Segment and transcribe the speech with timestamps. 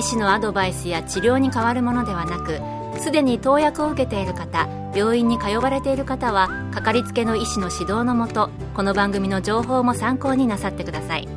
[0.00, 2.58] 医師のアドバイスや治療に変わるものではなく
[3.02, 11.28] すでに投薬を受けている方病院に通われている方はかかりつけの医師の指導のもとこの番組の情報も参考になさってください。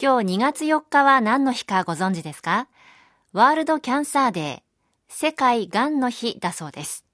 [0.00, 2.68] 今日2月4日は何の日かご存知ですか？
[3.32, 4.62] ワールドキャンサーデー
[5.08, 7.04] 世界がんの日だそうです。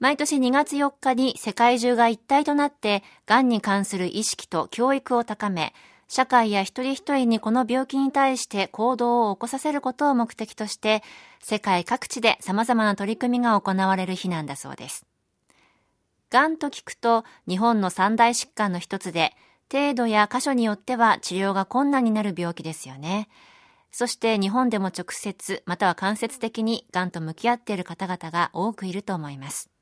[0.00, 5.72] 毎年2月4日に世界中が一体となってがんに関する意識と教育を高め
[6.08, 11.02] 社会や一人一人にこの病気に対して行動を起こさせることを目的として、
[11.40, 15.06] 世界各地で様々な取り組みが行われる日なんだそうです。
[16.30, 19.34] がんと聞くと日本の三大疾患の一つで、
[19.72, 23.28] 程度や箇所によっては治療が困難になる病気ですよね。
[23.90, 29.73] そして日本でも直接または間接的にがんと向き合っている方々が多くいると思います。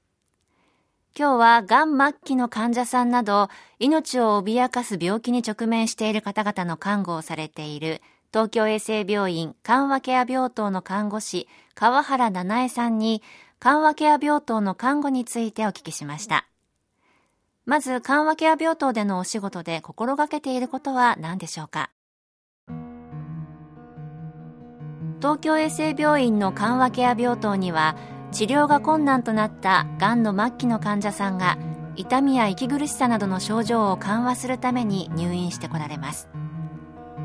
[1.14, 8.00] 今日は、がん末期の患者さんなど、命を脅かす病気に直面している方々の看護をされている、
[8.32, 13.22] 東京衛生病院緩和ケア病棟の看護師、川原七恵さんに、
[13.58, 16.46] 緩和ケア病棟の看護についてお聞きしました。
[17.66, 21.90] まず、緩和ケア病棟でのお仕事で心がけていることは何でしょうか？
[25.20, 27.96] 東京衛生病院の緩和ケア病棟には、
[28.32, 31.58] 治療が困難となったがんの末期の患者さんが
[31.96, 36.28] 痛みや息苦しさなどの症状を緩和するために入院してこられます。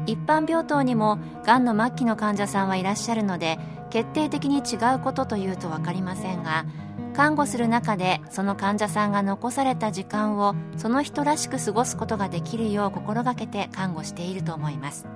[0.06, 6.66] 一般病棟にもがんの末期の患者さんはいらっしゃるので決定的に違うことというと分かりませんが
[7.14, 15.08] 看護する中でその患者さんが残された時間をその人らしく過ごすことができるよう心がけて看護していると思います。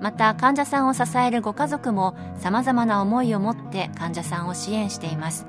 [0.00, 5.46] また患者さんを支えるご家族も様々な思いを持って患者さんを支援しています。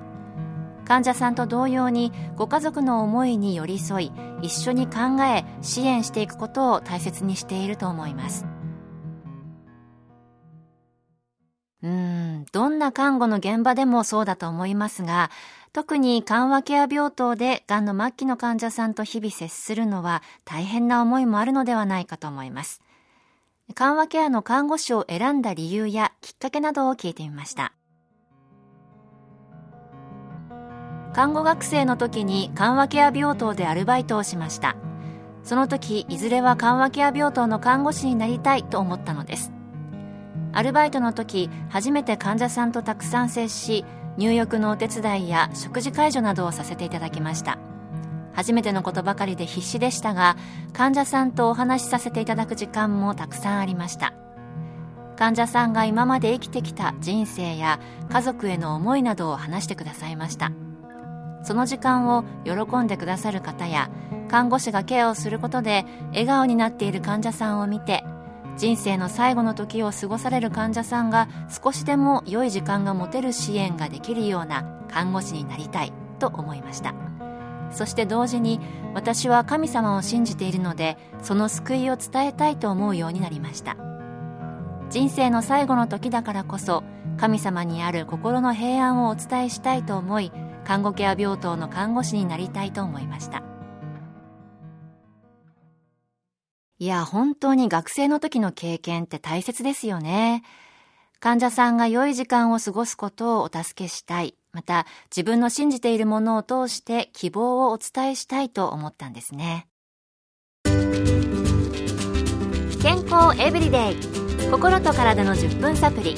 [0.86, 8.46] 患者さんと同様にご家族の思いに寄り添い一緒に考え支援していくことを大切にしていると思います。
[11.84, 15.30] うんどんな看護の現場でもそうだと思いますが
[15.74, 22.82] 特に緩和ケア病棟でがんの末期の患者さんと日々接するのは大変な思いもあるのではないかと思います。
[23.74, 27.74] 緩和ケアの看護師を選んだ理由やきっかけなどを聞いてみました。
[31.14, 34.76] 看護学生の時に緩和ケア病棟でアルバイトをしました。
[35.44, 39.52] その時いずれは緩和ケア病棟の看護師になりたいと思ったのです。
[40.54, 43.86] アルバイトの時初めて患者さんとたくさん接し
[44.18, 47.60] 入浴のお手伝いや食事介助などをさせていただきました。
[48.38, 50.38] 初めてのことばかりで必死でしたが
[50.72, 54.14] 患者さんとお話しさせていただく時間もたくさんありました。
[55.18, 60.52] 患者さんが今まで生きてきた人生や家族への思いなどを話してくださいました。
[61.42, 63.90] その時間を喜んでくださる方や
[64.28, 68.04] 看護師がケアをすることで笑顔になっている患者さんを見て
[68.58, 71.28] 人生の最後の時を過ごされる患者さんが
[71.64, 77.07] 少しでも良い時間が持てる支援ができるような看護師になりたいと思いました。
[77.72, 78.60] そして同時に
[78.94, 83.78] 私は神様を信じているのでその救いを伝えたいと思うようになりました。
[84.90, 86.84] 人生の最後の時だからこそ
[87.18, 90.32] 神様にある心の平安をお伝えしたいと思い
[90.64, 93.44] 看護ケア病棟の看護師になりたいと思いました。
[96.80, 100.44] いや本当に学生の時の経験って大切ですよね。
[101.20, 104.36] 患者さんが良い時間を過ごすことをお助けしたい。
[104.58, 109.68] また自分の信じているものを通して希望をお伝えしたいと思ったんですね。
[112.82, 113.96] 健康エブリデイ。
[114.50, 116.16] 心と体の10分サプリ。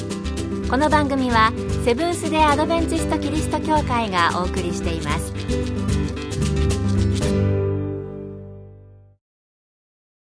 [0.70, 1.52] この番組は
[1.84, 5.89] セブンス・デ・アドベンチスト・キリスト教会がお送りしています。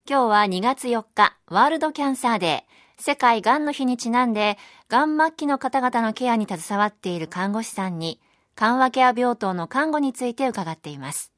[0.09, 4.57] 今日は2月4日ワールドキャンサーデー世界がんの日にちなんで、
[4.89, 8.21] がん末期の方々のケアに携わっている看護師さんに、
[8.55, 11.33] 緩和ケア病棟の看護について伺っています。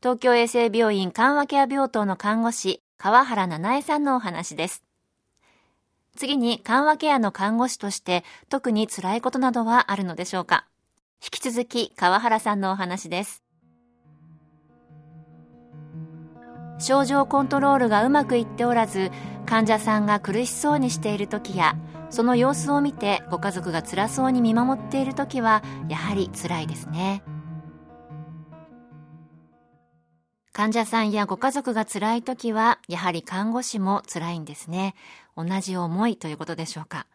[0.00, 4.84] 東京衛生病院緩和ケア病棟の看護師、川原七恵さんのお話です。
[6.16, 10.64] 次に、緩和ケアの看護師として、特に辛いことなどはあるのでしょうか
[11.20, 13.43] 引き続き、川原さんのお話です。
[16.78, 19.10] 症状コントロールがうまくいっておらず、
[19.46, 21.76] 患者さんが苦しそうにしている時や
[22.10, 27.22] その様子を見てご家族が辛そうに見守っている時はやはり辛いですね。
[30.52, 34.94] 患者さんやご家族が辛い時はやはり看護師も辛いんですね。
[35.36, 37.08] 同じ思いということでしょうか。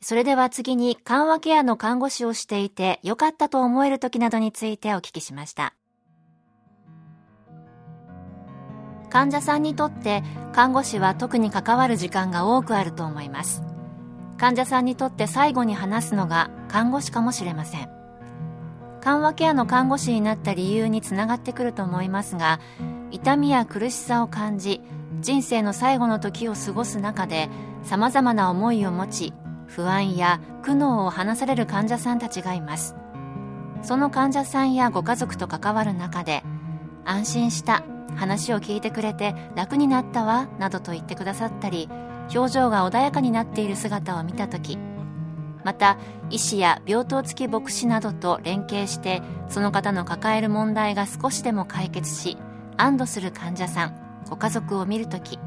[0.00, 5.74] それでは次に緩和ケアの看護師をしていて良かったと思える時などについてお聞きしました。
[9.16, 10.22] 患者さんにとって
[10.52, 13.62] 看護師は特に関わる時間が多くあると思います。
[14.36, 17.88] 患者さんにとって最後に話すのが看護師かもしれません。
[19.00, 22.60] 緩和ケアの看護師になった理由につながってくると思いますが
[23.10, 24.82] 痛みや苦しさを感じ
[25.22, 27.48] 人生の最後の時を過ごす中で
[27.84, 29.32] さまざまな思いを持ち
[29.66, 32.94] 不安や苦悩を話される患者さんたちがいます。
[33.80, 36.42] その患者さんやご家族と関わる中で
[37.06, 37.82] 安心した
[38.14, 41.88] 話を聞いてくれて楽になったわなどと言ってくださったり
[42.34, 44.78] 表情が穏やかになっている姿を見た時
[45.64, 45.98] また
[46.30, 52.36] 医師や病棟付き牧師などと連携してその方の抱える問題が少しでも解決し
[52.76, 55.38] 安堵する患者さんご家族を見るとき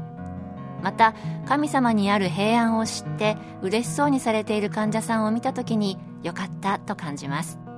[0.82, 1.14] また
[1.46, 7.69] 神様にある平安を知って嬉しそうにされている患者さんを見たときによかったと感じます。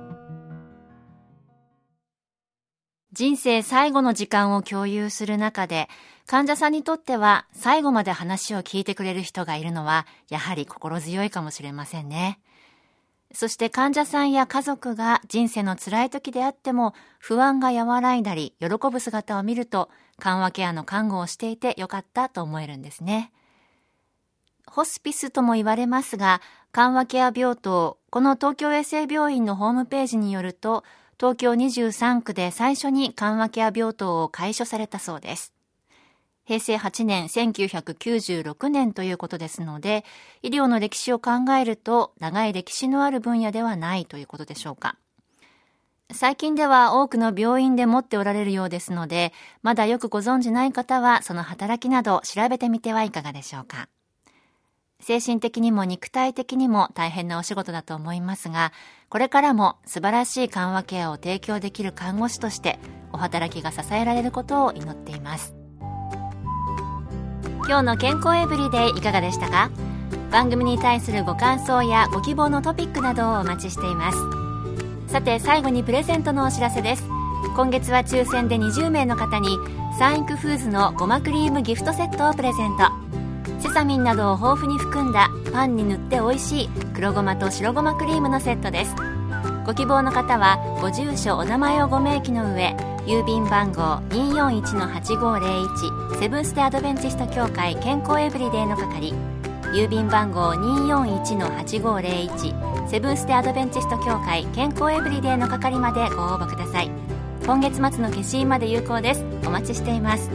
[3.13, 5.87] 人生最後の時間を共有する中で
[6.25, 12.39] 患者さんにとっては最後まで話を聞いてくれる人がいるのはやはり心強いかもしれませんね。
[13.31, 19.89] そして患者さんや家族が人生の辛い時であっても不安が和らいだり喜ぶ姿を見ると
[20.19, 23.31] 緩和ケアの看護をしていてよかったと思えるんですね。
[24.65, 30.83] ホスピスとも言われますが緩和ケア病棟この東京衛生病院のホームページによると
[31.19, 35.53] 東京23区で最初に緩和ケア病棟を開所されたそうです。
[36.45, 40.03] 平成8年1996年ということですので、
[40.41, 44.97] 医療の歴史を考えると長い歴史のある分野ではないということでしょうか。
[46.11, 53.87] 最近では多くの病院で持っておられるようですので、まだよくご存じない方はその働きなど調べてみてはいかがでしょうか。
[55.03, 58.71] 精神的にも肉体的にも大変なお仕事だと思いますが、
[59.09, 62.79] これからも素晴らしい緩和ケアを提供できる看護師として
[63.11, 65.53] お働きが支えられることを祈っています。
[67.65, 69.69] 今日の健康エブリデイいかがでしたか？
[70.31, 74.17] 番組に対するご感想やご希望のトピックなどをお待ちしています。
[75.07, 77.03] さて最後にプレゼントのお知らせです。
[77.55, 79.57] 今月は抽選で20名の方に
[79.99, 83.02] サンイクフーズのごまクリームギフトセットをプレゼント。
[83.73, 85.31] サミンなどを豊富に含んだ。
[85.51, 88.95] パンに塗って美味しい黒ごまと白ごまクリームのセットです。
[89.65, 92.75] ご希望の方はご住所お名前をご明記の上
[93.05, 99.13] 郵便番号241-8501セブンス・テアドベンチスト協会健康エブリデイの係
[99.73, 106.91] 郵便番号241-8501セブンス・テアドベンチスト協会健康エブリデイの係までご応募ください
[107.45, 109.25] 今月末の消印まで有効です。
[109.45, 110.29] お待ちしています。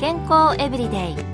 [0.00, 1.33] 健康エブリデイ。